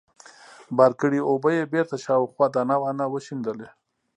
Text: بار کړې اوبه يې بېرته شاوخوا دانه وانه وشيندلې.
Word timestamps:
بار 0.77 0.91
کړې 1.01 1.19
اوبه 1.29 1.49
يې 1.57 1.71
بېرته 1.73 1.95
شاوخوا 2.05 2.45
دانه 2.55 2.75
وانه 2.81 3.05
وشيندلې. 3.09 3.69